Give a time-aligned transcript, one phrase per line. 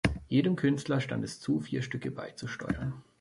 [0.27, 3.03] Jedem Künstler stand es zu, vier Stücke beizusteuern.